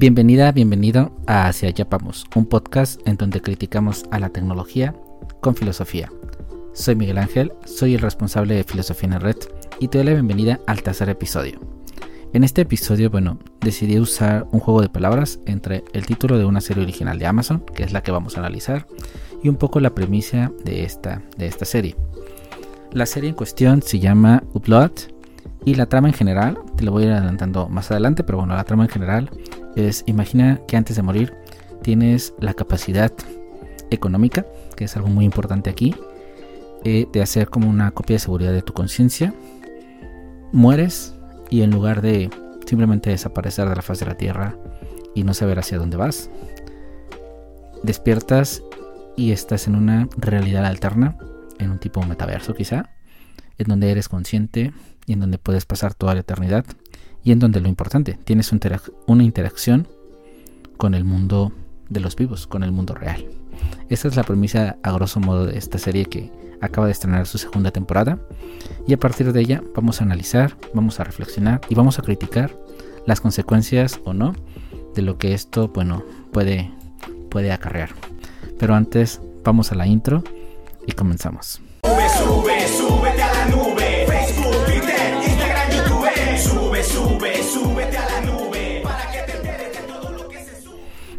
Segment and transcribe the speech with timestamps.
[0.00, 4.94] Bienvenida, bienvenido a Hacia allá vamos, un podcast en donde criticamos a la tecnología
[5.40, 6.08] con filosofía.
[6.72, 9.38] Soy Miguel Ángel, soy el responsable de Filosofía en Red
[9.80, 11.58] y te doy la bienvenida al tercer episodio.
[12.32, 16.60] En este episodio, bueno, decidí usar un juego de palabras entre el título de una
[16.60, 18.86] serie original de Amazon, que es la que vamos a analizar,
[19.42, 21.96] y un poco la premisa de esta, de esta serie.
[22.92, 24.92] La serie en cuestión se llama Upload
[25.64, 28.54] y la trama en general, te lo voy a ir adelantando más adelante, pero bueno,
[28.54, 29.30] la trama en general
[29.76, 31.34] es, imagina que antes de morir
[31.82, 33.12] tienes la capacidad
[33.90, 34.46] económica,
[34.76, 35.94] que es algo muy importante aquí,
[36.84, 39.34] eh, de hacer como una copia de seguridad de tu conciencia.
[40.52, 41.14] Mueres
[41.50, 42.30] y en lugar de
[42.66, 44.56] simplemente desaparecer de la faz de la tierra
[45.14, 46.30] y no saber hacia dónde vas,
[47.82, 48.62] despiertas
[49.16, 51.16] y estás en una realidad alterna,
[51.58, 52.90] en un tipo metaverso quizá,
[53.56, 54.72] en donde eres consciente
[55.06, 56.64] y en donde puedes pasar toda la eternidad
[57.24, 58.52] y en donde lo importante, tienes
[59.06, 59.86] una interacción
[60.76, 61.52] con el mundo
[61.88, 63.26] de los vivos, con el mundo real.
[63.88, 67.38] Esta es la premisa a grosso modo de esta serie que acaba de estrenar su
[67.38, 68.18] segunda temporada
[68.86, 72.56] y a partir de ella vamos a analizar, vamos a reflexionar y vamos a criticar
[73.06, 74.34] las consecuencias o no
[74.94, 76.70] de lo que esto, bueno, puede,
[77.30, 77.90] puede acarrear.
[78.58, 80.22] Pero antes vamos a la intro
[80.86, 81.60] y comenzamos.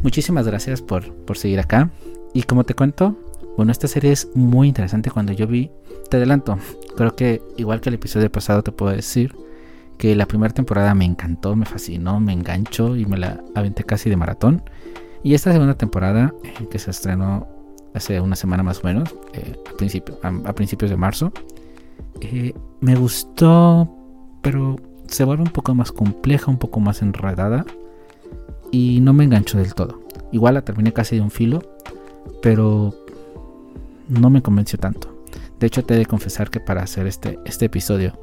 [0.02, 1.90] Muchísimas gracias por, por seguir acá.
[2.34, 3.18] Y como te cuento,
[3.58, 5.12] bueno, esta serie es muy interesante.
[5.12, 5.72] Cuando yo vi,
[6.10, 6.58] te adelanto,
[6.96, 9.36] creo que igual que el episodio pasado te puedo decir
[9.98, 14.10] que la primera temporada me encantó, me fascinó, me enganchó y me la aventé casi
[14.10, 14.64] de maratón.
[15.24, 17.48] Y esta segunda temporada, eh, que se estrenó
[17.94, 21.34] hace una semana más o menos, eh, a, principio, a, principios de marzo,
[22.22, 23.94] eh, me gustó,
[24.42, 27.66] pero se vuelve un poco más compleja, un poco más enredada
[28.72, 30.02] y no me enganchó del todo.
[30.32, 31.62] Igual la terminé casi de un filo,
[32.42, 32.94] pero
[34.08, 35.24] no me convenció tanto.
[35.60, 38.18] De hecho, te he de confesar que para hacer este, este episodio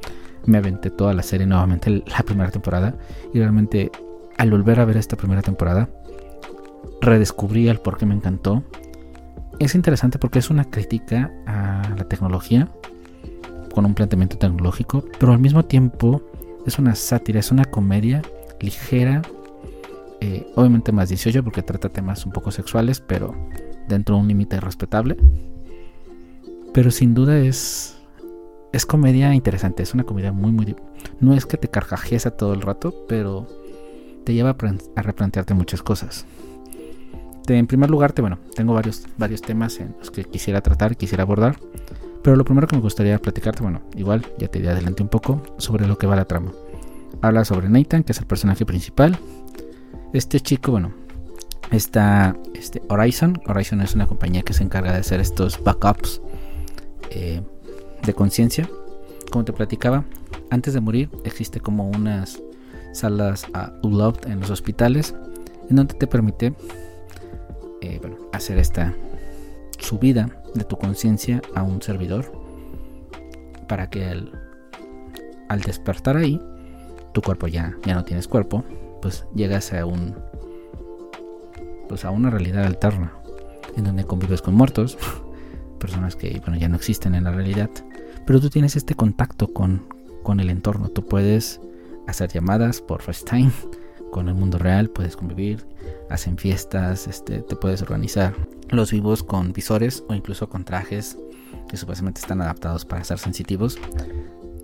[0.45, 2.95] me aventé toda la serie nuevamente, la primera temporada,
[3.33, 3.91] y realmente
[4.37, 5.89] al volver a ver esta primera temporada,
[7.01, 8.63] redescubrí el por qué me encantó.
[9.59, 12.69] Es interesante porque es una crítica a la tecnología,
[13.73, 16.23] con un planteamiento tecnológico, pero al mismo tiempo
[16.65, 18.21] es una sátira, es una comedia
[18.59, 19.21] ligera,
[20.19, 23.35] eh, obviamente más 18 porque trata temas un poco sexuales, pero
[23.87, 25.17] dentro de un límite respetable.
[26.73, 27.97] Pero sin duda es,
[28.73, 30.75] es comedia interesante, es una comedia muy, muy...
[31.19, 33.47] No es que te carcajees todo el rato, pero
[34.25, 34.57] te lleva
[34.95, 36.25] a, replantearte muchas cosas.
[37.47, 41.57] en primer lugar, bueno, tengo varios, varios temas en los que quisiera tratar, quisiera abordar.
[42.23, 45.87] Pero lo primero que me gustaría platicarte, bueno, igual ya te adelante un poco sobre
[45.87, 46.51] lo que va la trama.
[47.21, 49.17] Habla sobre Nathan, que es el personaje principal,
[50.13, 50.93] este chico, bueno,
[51.71, 53.41] está este Horizon.
[53.45, 56.21] Horizon es una compañía que se encarga de hacer estos backups
[57.11, 57.41] eh,
[58.03, 58.69] de conciencia.
[59.31, 60.05] Como te platicaba,
[60.49, 62.41] antes de morir existe como unas
[62.93, 65.13] salas a Upload en los hospitales
[65.69, 66.53] en donde te permite
[67.81, 67.99] eh,
[68.31, 68.93] hacer esta
[69.77, 72.31] subida de tu conciencia a un servidor
[73.67, 74.05] para que
[75.49, 76.41] al despertar ahí
[77.13, 78.63] tu cuerpo ya, ya no tienes cuerpo
[79.01, 80.15] pues llegas a un
[81.87, 83.13] pues a una realidad alterna
[83.75, 84.97] en donde convives con muertos,
[85.79, 87.69] personas que bueno, ya no existen en la realidad,
[88.25, 89.85] pero tú tienes este contacto con,
[90.23, 91.61] con el entorno, tú puedes
[92.07, 93.51] hacer llamadas por FaceTime
[94.11, 95.65] con el mundo real, puedes convivir,
[96.09, 98.33] hacen fiestas, este, te puedes organizar.
[98.69, 101.17] Los vivos con visores o incluso con trajes
[101.69, 103.77] que supuestamente están adaptados para ser sensitivos,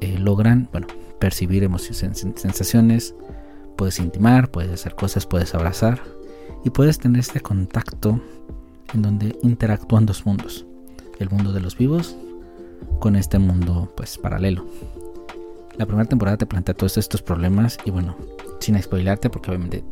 [0.01, 0.87] eh, logran, bueno,
[1.19, 3.15] percibir emociones, sensaciones,
[3.75, 6.01] Puedes intimar, puedes hacer cosas, puedes abrazar
[6.63, 8.19] y puedes tener este contacto
[8.93, 10.65] en donde interactúan dos mundos.
[11.19, 12.15] El mundo de los vivos
[12.99, 14.65] con este mundo pues paralelo.
[15.77, 18.15] La primera temporada te plantea todos estos problemas y bueno,
[18.59, 19.83] sin spoilarte porque obviamente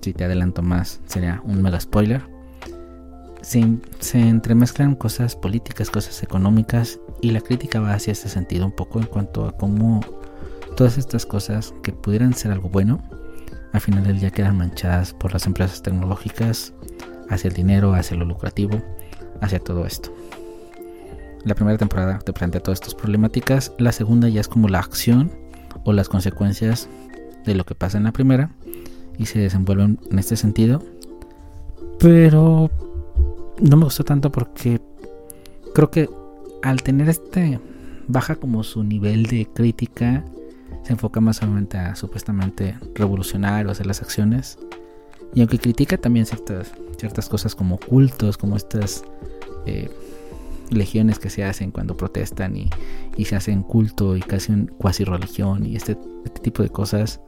[0.00, 2.22] si te adelanto más sería un mega spoiler.
[3.40, 3.60] Se,
[4.12, 9.06] entremezclan cosas políticas, cosas económicas y la crítica va hacia este sentido un poco en
[9.06, 10.00] cuanto a cómo
[10.76, 13.02] Todas estas cosas que pudieran ser algo bueno,
[13.72, 16.74] al final del día quedan manchadas por las empresas tecnológicas
[17.30, 18.82] hacia el dinero, hacia lo lucrativo,
[19.40, 20.14] hacia todo esto.
[21.44, 25.30] La primera temporada te plantea todas estas problemáticas, la segunda ya es como la acción
[25.84, 26.88] o las consecuencias
[27.46, 28.50] de lo que pasa en la primera
[29.16, 30.82] y se desenvuelven en este sentido.
[31.98, 32.70] Pero
[33.60, 34.80] no me gustó tanto porque
[35.74, 36.10] creo que
[36.62, 37.60] al tener este
[38.08, 40.22] baja como su nivel de crítica
[40.86, 44.56] se enfoca más solamente a supuestamente revolucionar o hacer las acciones
[45.34, 49.04] Y aunque critica también ciertas, ciertas cosas como cultos, como estas
[49.66, 49.90] eh,
[50.70, 52.70] legiones que se hacen cuando protestan y,
[53.24, 57.20] se hacen culto y casi un cuasi religión y este, este, tipo de cosas.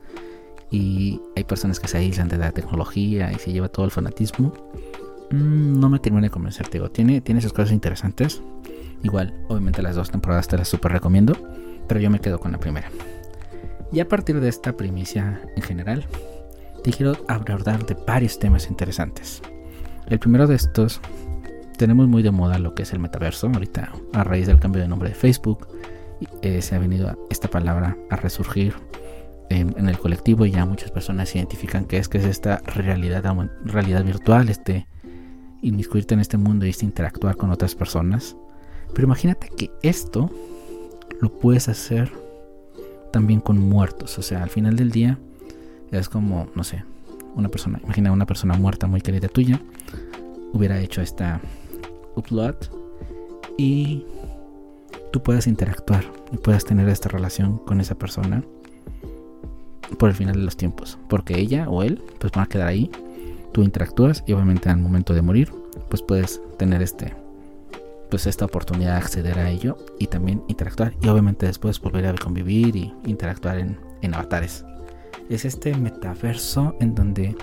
[0.70, 4.52] Y hay personas que se aíslan de la tecnología y se lleva todo el fanatismo.
[5.32, 6.90] Mm, no me termina de convencer, digo.
[6.90, 8.40] Tiene, tiene sus cosas interesantes.
[9.02, 11.34] Igual, obviamente las dos temporadas te las super recomiendo.
[11.88, 12.88] Pero yo me quedo con la primera.
[13.92, 16.06] Y a partir de esta primicia en general,
[16.84, 19.42] te quiero abordar de varios temas interesantes.
[20.08, 21.00] El primero de estos,
[21.76, 23.48] tenemos muy de moda lo que es el metaverso.
[23.48, 25.68] Ahorita, a raíz del cambio de nombre de Facebook,
[26.42, 28.74] eh, se ha venido esta palabra a resurgir
[29.50, 33.24] en, el colectivo y ya muchas personas identifican que es que es esta realidad,
[33.64, 34.86] realidad virtual, este
[35.62, 38.36] inmiscuirte en este mundo y este interactuar con otras personas.
[38.92, 40.30] Pero imagínate que esto
[41.20, 42.12] lo puedes hacer
[43.10, 44.18] también con muertos.
[44.18, 45.18] O sea, al final del día
[45.90, 46.84] es como, no sé,
[47.34, 49.60] una persona, imagina una persona muerta muy querida tuya,
[50.52, 51.40] hubiera hecho esta
[52.16, 52.56] upload
[53.56, 54.04] y
[55.12, 58.42] tú puedas interactuar y puedas tener esta relación con esa persona
[59.98, 60.98] por el final de los tiempos.
[61.08, 62.90] Porque ella o él pues van a quedar ahí,
[63.52, 65.52] tú interactúas y obviamente al momento de morir
[65.88, 67.14] pues puedes tener este
[68.10, 72.14] pues esta oportunidad de acceder a ello y también interactuar y obviamente después volver a
[72.14, 74.64] convivir y interactuar en, en avatares.
[75.28, 77.36] Es este metaverso en donde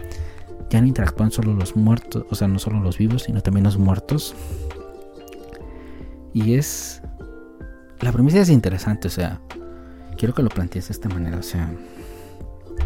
[0.70, 3.78] ya no interactúan solo los muertos, o sea, no solo los vivos, sino también los
[3.78, 4.36] muertos.
[6.34, 7.02] Y es...
[8.02, 9.40] La premisa es interesante, o sea,
[10.18, 11.72] quiero que lo plantees de esta manera, o sea,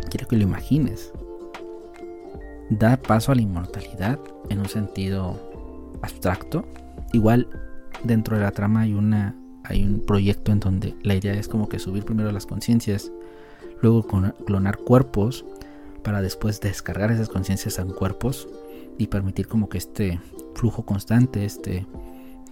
[0.10, 1.12] quiero que lo imagines.
[2.70, 5.40] Da paso a la inmortalidad en un sentido
[6.02, 6.66] abstracto.
[7.12, 7.48] Igual
[8.04, 11.70] dentro de la trama hay una hay un proyecto en donde la idea es como
[11.70, 13.12] que subir primero las conciencias,
[13.82, 14.06] luego
[14.46, 15.46] clonar cuerpos
[16.04, 18.48] para después descargar esas conciencias en cuerpos
[18.98, 20.20] y permitir como que este
[20.56, 21.86] flujo constante, este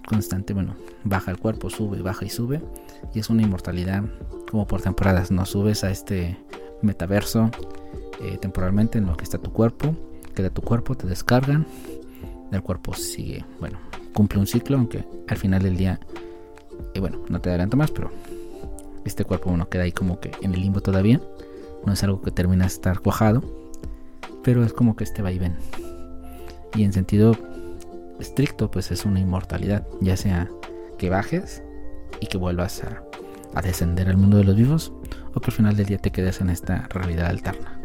[0.06, 2.62] constante, bueno, baja el cuerpo, sube, baja y sube.
[3.14, 4.04] Y es una inmortalidad
[4.50, 6.38] como por temporadas, no subes a este
[6.82, 7.50] metaverso
[8.20, 9.94] eh, temporalmente en lo que está tu cuerpo,
[10.34, 11.66] queda tu cuerpo, te descargan,
[12.52, 13.78] el cuerpo sigue, bueno,
[14.12, 16.00] cumple un ciclo, aunque al final del día,
[16.94, 18.10] y bueno, no te adelanto más, pero
[19.04, 21.20] este cuerpo uno queda ahí como que en el limbo todavía,
[21.84, 23.42] no es algo que termina de estar cuajado,
[24.42, 25.56] pero es como que este va y ven.
[26.74, 27.36] Y en sentido
[28.18, 30.48] estricto, pues es una inmortalidad, ya sea
[30.98, 31.62] que bajes
[32.20, 33.02] y que vuelvas a,
[33.54, 34.92] a descender al mundo de los vivos,
[35.34, 37.77] o que al final del día te quedes en esta realidad alterna.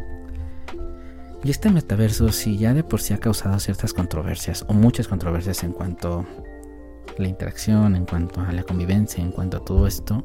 [1.43, 5.63] Y este metaverso, si ya de por sí ha causado ciertas controversias, o muchas controversias
[5.63, 10.23] en cuanto a la interacción, en cuanto a la convivencia, en cuanto a todo esto,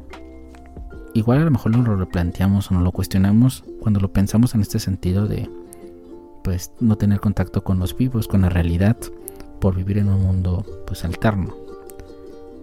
[1.15, 4.61] igual a lo mejor no lo replanteamos o no lo cuestionamos cuando lo pensamos en
[4.61, 5.51] este sentido de
[6.45, 8.97] pues no tener contacto con los vivos, con la realidad,
[9.61, 11.55] por vivir en un mundo pues alterno.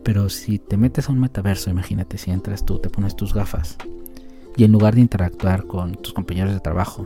[0.03, 3.77] Pero si te metes a un metaverso, imagínate si entras tú, te pones tus gafas
[4.55, 7.05] y en lugar de interactuar con tus compañeros de trabajo,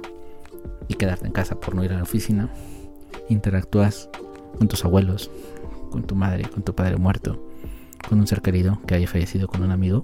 [0.89, 2.49] y quedarte en casa por no ir a la oficina,
[3.29, 4.09] interactúas
[4.57, 5.31] con tus abuelos,
[5.91, 7.41] con tu madre, con tu padre muerto,
[8.09, 10.03] con un ser querido que haya fallecido con un amigo,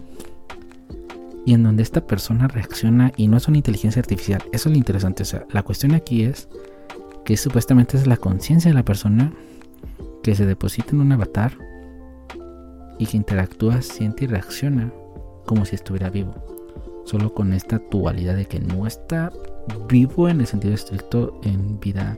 [1.46, 4.42] y en donde esta persona reacciona y no es una inteligencia artificial.
[4.52, 5.24] Eso es lo interesante.
[5.24, 6.50] O sea, la cuestión aquí es
[7.24, 9.32] que supuestamente es la conciencia de la persona
[10.24, 11.54] que se deposita en un avatar
[12.98, 14.92] y que interactúa, siente y reacciona
[15.46, 16.34] como si estuviera vivo.
[17.06, 19.32] Solo con esta dualidad de que no está
[19.88, 22.18] vivo en el sentido estricto en vida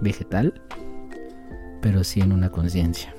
[0.00, 0.54] vegetal,
[1.80, 3.14] pero sí en una conciencia.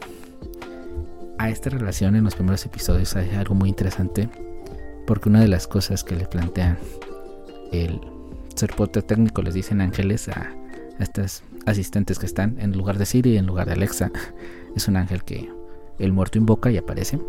[1.37, 4.29] A esta relación en los primeros episodios hay algo muy interesante,
[5.05, 6.77] porque una de las cosas que le plantean
[7.71, 8.01] el
[8.55, 10.53] soporte técnico, les dicen ángeles a,
[10.99, 14.11] estas asistentes que están en lugar de Siri en lugar de Alexa,
[14.75, 15.49] es un ángel que
[15.99, 17.19] el muerto invoca y aparece.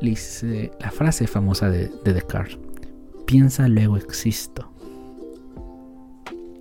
[0.00, 2.58] Dice la frase famosa de Descartes,
[3.26, 4.71] piensa luego existo.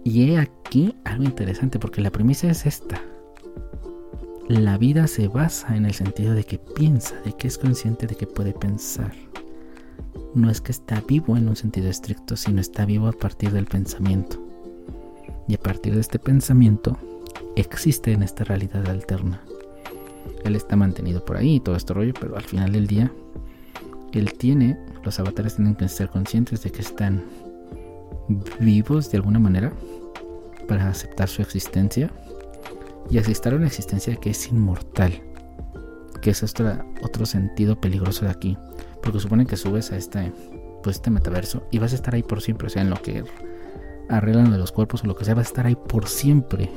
[0.04, 3.02] Y he aquí algo interesante porque la premisa es esta.
[4.48, 8.16] La vida se basa en el sentido de que piensa, de que es consciente de
[8.16, 9.14] que puede pensar.
[10.34, 13.66] No es que está vivo en un sentido estricto, sino está vivo a partir del
[13.66, 14.38] pensamiento.
[15.48, 16.98] Y a partir de este pensamiento
[17.56, 19.42] existe en esta realidad alterna.
[20.44, 23.12] Él está mantenido por ahí y todo este rollo, pero al final del día,
[24.14, 27.24] él tiene, los avatares tienen que ser conscientes de que están
[28.60, 29.72] vivos de alguna manera
[30.68, 32.12] para aceptar su existencia
[33.10, 35.12] y aceptar una existencia que es inmortal,
[36.22, 38.58] que es otro, sentido peligroso de aquí,
[39.02, 40.32] porque supone que subes a este,
[40.84, 43.24] pues este metaverso y vas a estar ahí por siempre, o sea, en lo que
[44.10, 46.70] arreglan de los cuerpos o lo que sea va a estar ahí por siempre.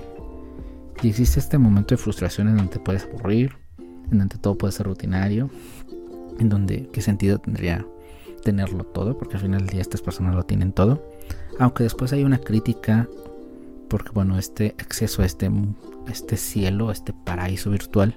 [1.03, 3.53] Y existe este momento de frustración en donde puedes aburrir,
[4.11, 5.51] en donde todo puede ser rutinario,
[6.39, 7.87] en donde qué sentido tendría
[8.45, 11.03] tenerlo todo, porque al final del día estas personas lo tienen todo.
[11.59, 13.09] Aunque después hay una crítica,
[13.89, 15.51] porque bueno, este acceso a este,
[16.09, 18.15] este cielo, este paraíso virtual,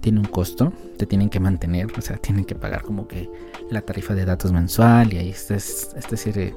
[0.00, 3.28] tiene un costo, te tienen que mantener, o sea, tienen que pagar como que
[3.70, 6.54] la tarifa de datos mensual y ahí esta, esta serie,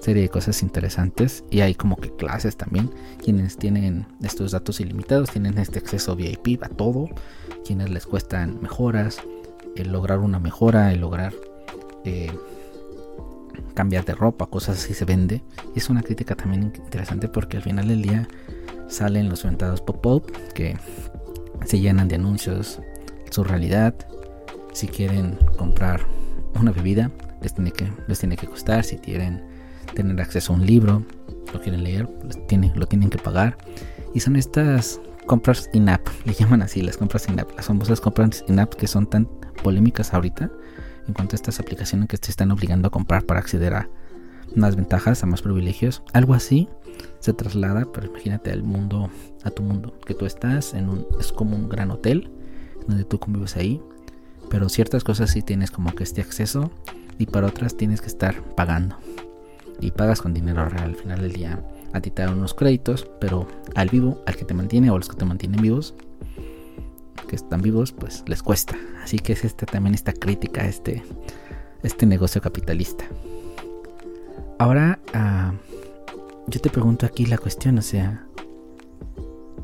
[0.00, 1.44] serie de cosas interesantes.
[1.50, 2.90] Y hay como que clases también,
[3.22, 7.08] quienes tienen estos datos ilimitados, tienen este acceso VIP a todo,
[7.64, 9.18] quienes les cuestan mejoras,
[9.76, 11.32] el lograr una mejora, el lograr
[12.04, 12.30] eh,
[13.74, 15.42] cambiar de ropa, cosas así se vende.
[15.74, 18.28] Es una crítica también interesante porque al final del día
[18.88, 20.76] salen los ventados pop-up que
[21.66, 22.80] se llenan de anuncios
[23.30, 23.94] su realidad.
[24.72, 26.06] Si quieren comprar
[26.58, 27.10] una bebida,
[27.42, 28.84] les tiene que, les tiene que costar.
[28.84, 29.42] Si quieren
[29.94, 31.04] tener acceso a un libro,
[31.52, 32.08] lo quieren leer,
[32.48, 33.56] tiene, lo tienen que pagar.
[34.14, 38.74] Y son estas compras in-app, le llaman así, las compras in-app, las famosas compras in-app
[38.74, 39.26] que son tan
[39.62, 40.50] polémicas ahorita
[41.06, 43.88] en cuanto a estas aplicaciones que te están obligando a comprar para acceder a
[44.54, 46.02] más ventajas, a más privilegios.
[46.12, 46.68] Algo así
[47.20, 49.10] se traslada, pero imagínate al mundo,
[49.42, 52.30] a tu mundo, que tú estás en un, es como un gran hotel
[52.86, 53.80] donde tú convives ahí,
[54.50, 56.70] pero ciertas cosas sí tienes como que este acceso
[57.18, 58.96] y para otras tienes que estar pagando
[59.80, 61.64] y pagas con dinero real al final del día.
[61.92, 65.08] A ti te dan unos créditos, pero al vivo, al que te mantiene o los
[65.08, 65.94] que te mantienen vivos,
[67.24, 68.76] que están vivos, pues les cuesta.
[69.02, 71.02] Así que es este, también esta crítica a este,
[71.82, 73.04] este negocio capitalista.
[74.58, 75.52] Ahora, uh,
[76.46, 78.26] yo te pregunto aquí la cuestión, o sea,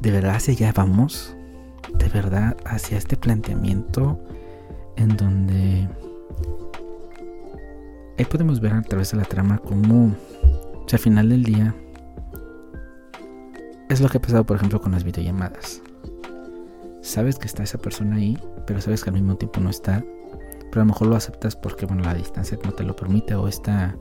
[0.00, 1.36] ¿de verdad hacia allá vamos?
[1.98, 4.20] ¿De verdad hacia este planteamiento
[4.96, 5.88] en donde
[8.18, 11.74] ahí podemos ver a través de la trama como, o sea, al final del día,
[13.88, 15.82] es lo que ha pasado, por ejemplo, con las videollamadas
[17.10, 20.04] sabes que está esa persona ahí, pero sabes que al mismo tiempo no está.
[20.70, 23.48] Pero a lo mejor lo aceptas porque, bueno, la distancia no te lo permite o
[23.48, 23.96] está,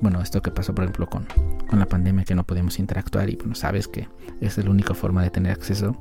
[0.00, 1.26] bueno, esto que pasó, por ejemplo, con,
[1.68, 4.08] con la pandemia, que no podemos interactuar y, bueno, sabes que
[4.40, 5.96] es la única forma de tener acceso.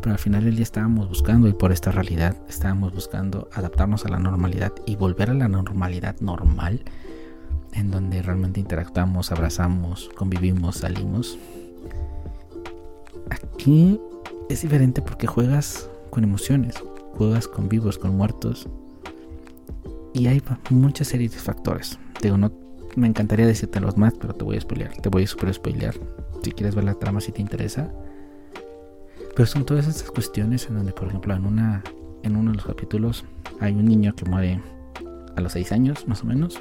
[0.00, 4.08] Pero al final del día estábamos buscando, y por esta realidad, estábamos buscando adaptarnos a
[4.08, 6.84] la normalidad y volver a la normalidad normal,
[7.72, 11.38] en donde realmente interactuamos, abrazamos, convivimos, salimos.
[13.30, 13.98] Aquí
[14.52, 16.74] es diferente porque juegas con emociones,
[17.14, 18.68] juegas con vivos, con muertos.
[20.14, 21.98] Y hay muchas series de factores.
[22.20, 22.36] Digo,
[22.96, 24.92] me encantaría decirte los más, pero te voy a spoilear.
[25.00, 25.94] Te voy a super spoilear.
[26.42, 27.90] Si quieres ver la trama, si te interesa.
[29.34, 31.82] Pero son todas estas cuestiones en donde, por ejemplo, en una
[32.22, 33.24] en uno de los capítulos
[33.58, 34.60] hay un niño que muere
[35.34, 36.60] a los 6 años, más o menos.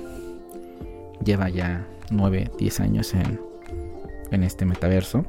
[1.24, 3.40] Lleva ya 9, 10 años en,
[4.32, 5.26] en este metaverso.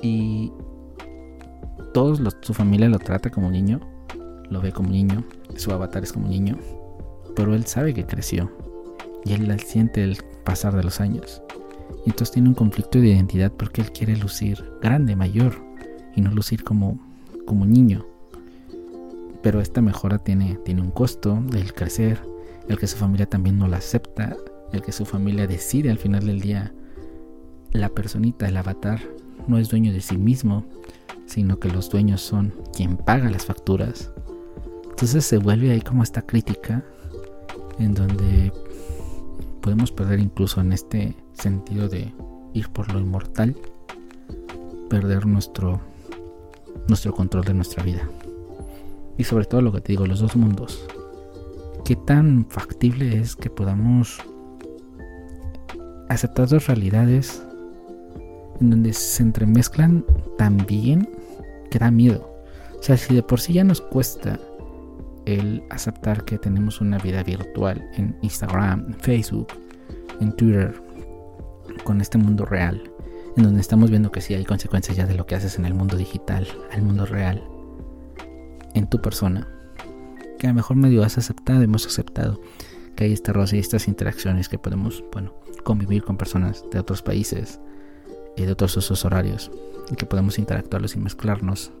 [0.00, 0.52] Y
[1.96, 3.80] todos su familia lo trata como niño,
[4.50, 5.24] lo ve como niño,
[5.56, 6.58] su avatar es como niño,
[7.34, 8.52] pero él sabe que creció
[9.24, 11.40] y él siente el pasar de los años.
[12.04, 15.54] Y entonces tiene un conflicto de identidad porque él quiere lucir grande, mayor,
[16.14, 17.00] y no lucir como,
[17.46, 18.04] como niño.
[19.42, 22.20] Pero esta mejora tiene, tiene un costo, el crecer,
[22.68, 24.36] el que su familia también no la acepta,
[24.70, 26.74] el que su familia decide al final del día,
[27.72, 29.00] la personita, el avatar,
[29.48, 30.66] no es dueño de sí mismo,
[31.26, 34.10] sino que los dueños son quien paga las facturas.
[34.88, 36.84] Entonces se vuelve ahí como esta crítica
[37.78, 38.52] en donde
[39.60, 42.12] podemos perder incluso en este sentido de
[42.54, 43.56] ir por lo inmortal,
[44.88, 45.80] perder nuestro
[46.88, 48.08] nuestro control de nuestra vida.
[49.18, 50.86] Y sobre todo lo que te digo, los dos mundos.
[51.84, 54.18] ¿Qué tan factible es que podamos
[56.08, 57.42] aceptar dos realidades
[58.60, 60.04] en donde se entremezclan
[60.38, 61.08] también
[61.70, 62.30] que da miedo.
[62.78, 64.38] O sea, si de por sí ya nos cuesta
[65.24, 69.48] el aceptar que tenemos una vida virtual en Instagram, en Facebook,
[70.20, 70.80] en Twitter,
[71.84, 72.82] con este mundo real,
[73.36, 75.74] en donde estamos viendo que sí hay consecuencias ya de lo que haces en el
[75.74, 77.42] mundo digital, al mundo real,
[78.74, 79.48] en tu persona,
[80.38, 82.40] que a lo mejor medio has aceptado, hemos aceptado
[82.94, 87.02] que hay este roce y estas interacciones que podemos, bueno, convivir con personas de otros
[87.02, 87.60] países,
[88.36, 89.50] y de otros usos horarios
[89.90, 91.72] y que podemos interactuarlos y mezclarnos.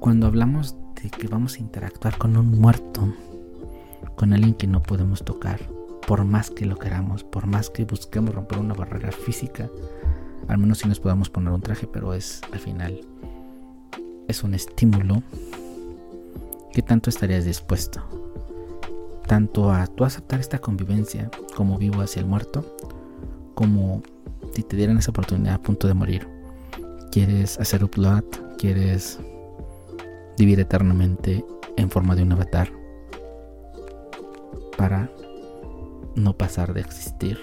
[0.00, 3.12] Cuando hablamos de que vamos a interactuar con un muerto,
[4.16, 5.60] con alguien que no podemos tocar,
[6.06, 9.70] por más que lo queramos, por más que busquemos romper una barrera física,
[10.48, 13.00] al menos si nos podamos poner un traje, pero es al final
[14.30, 15.22] es un estímulo.
[16.72, 18.00] ¿Qué tanto estarías dispuesto?
[19.26, 22.76] Tanto a tú aceptar esta convivencia como vivo hacia el muerto,
[23.54, 24.02] como
[24.52, 26.28] si te dieran esa oportunidad a punto de morir.
[27.10, 28.24] ¿Quieres hacer upload?
[28.58, 29.18] ¿Quieres
[30.38, 31.44] vivir eternamente
[31.76, 32.70] en forma de un avatar?
[34.76, 35.10] Para
[36.14, 37.38] no pasar de existir.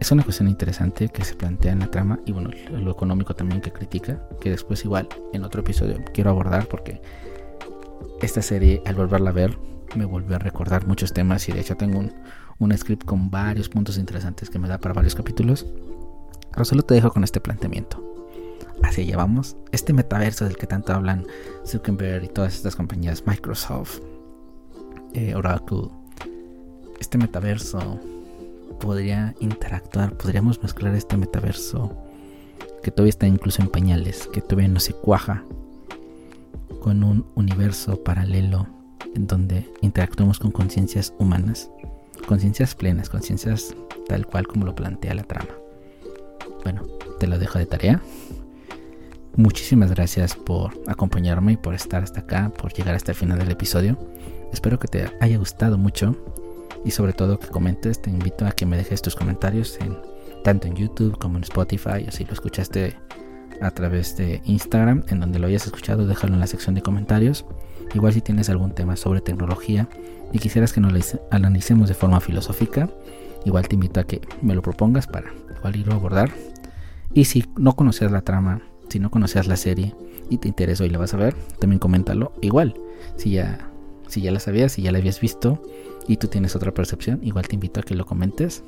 [0.00, 3.60] Es una cuestión interesante que se plantea en la trama y bueno, lo económico también
[3.60, 7.02] que critica, que después igual en otro episodio quiero abordar porque
[8.22, 9.58] esta serie al volverla a ver
[9.96, 12.12] me volvió a recordar muchos temas y de hecho tengo un,
[12.58, 15.66] un script con varios puntos interesantes que me da para varios capítulos.
[16.52, 18.04] Pero solo te dejo con este planteamiento.
[18.82, 21.26] Así llevamos este metaverso del que tanto hablan
[21.66, 24.00] Zuckerberg y todas estas compañías, Microsoft,
[25.14, 25.88] eh, Oracle.
[27.00, 28.00] Este metaverso
[28.80, 31.96] podría interactuar, podríamos mezclar este metaverso
[32.82, 35.44] que todavía está incluso en pañales, que todavía no se cuaja,
[36.80, 38.66] con un universo paralelo
[39.14, 41.70] en donde interactuamos con conciencias humanas,
[42.26, 43.74] conciencias plenas, conciencias
[44.08, 45.50] tal cual como lo plantea la trama.
[46.64, 46.82] Bueno,
[47.18, 48.02] te lo dejo de tarea.
[49.36, 53.50] Muchísimas gracias por acompañarme y por estar hasta acá, por llegar hasta el final del
[53.50, 53.96] episodio.
[54.52, 56.16] Espero que te haya gustado mucho
[56.84, 58.02] y sobre todo que comentes.
[58.02, 59.96] Te invito a que me dejes tus comentarios en
[60.42, 62.96] tanto en YouTube como en Spotify o si lo escuchaste
[63.60, 67.44] a través de Instagram, en donde lo hayas escuchado, déjalo en la sección de comentarios.
[67.94, 69.88] Igual si tienes algún tema sobre tecnología
[70.32, 72.88] y quisieras que nos lo analicemos de forma filosófica,
[73.44, 76.30] igual te invito a que me lo propongas para igual irlo a abordar.
[77.14, 79.94] Y si no conocías la trama, si no conocías la serie
[80.30, 82.32] y te interesó y la vas a ver, también coméntalo.
[82.42, 82.74] Igual,
[83.16, 83.70] si ya,
[84.08, 85.62] si ya la sabías, si ya la habías visto
[86.06, 88.62] y tú tienes otra percepción, igual te invito a que lo comentes.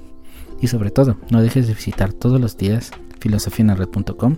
[0.61, 2.91] Y sobre todo, no dejes de visitar todos los días
[3.21, 4.37] filosofianared.com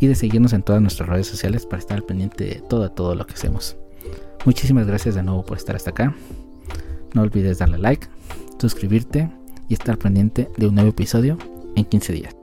[0.00, 3.14] y de seguirnos en todas nuestras redes sociales para estar al pendiente de todo, todo
[3.14, 3.76] lo que hacemos.
[4.44, 6.14] Muchísimas gracias de nuevo por estar hasta acá.
[7.14, 8.06] No olvides darle like,
[8.58, 9.30] suscribirte
[9.68, 11.38] y estar pendiente de un nuevo episodio
[11.76, 12.37] en 15 días.